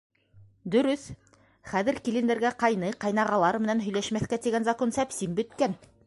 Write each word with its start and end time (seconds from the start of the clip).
—Дөрөҫ, 0.75 1.01
хәҙер 1.73 1.99
килендәргә 2.07 2.51
ҡайны, 2.63 2.89
ҡайнағалар 3.05 3.59
менән 3.65 3.83
һөйләшмәҫкә 3.89 4.39
тигән 4.47 4.65
закон 4.71 4.95
сәпсим 4.97 5.37
бөткән. 5.41 5.77